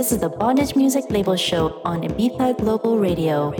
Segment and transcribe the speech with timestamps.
[0.00, 3.52] This is the Bondage Music Label Show on Ibiza Global Radio.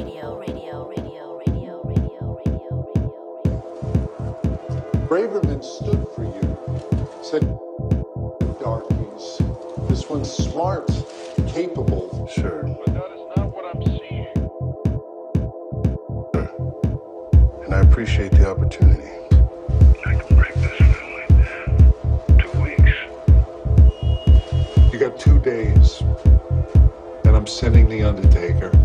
[5.06, 6.40] Braverman stood for you.
[7.22, 7.42] Said,
[8.58, 9.42] darkies.
[9.90, 10.88] This one's smart,
[11.46, 12.26] capable.
[12.32, 12.62] Sure.
[12.62, 14.32] But that is not what I'm seeing.
[17.66, 19.10] And I appreciate the opportunity.
[20.06, 21.28] I can break this feeling.
[22.38, 22.96] Two weeks.
[24.90, 26.02] You got two days.
[27.50, 28.79] Sending the Undertaker.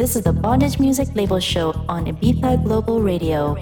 [0.00, 3.52] This is the Bondage Music Label Show on Ibiza Global Radio.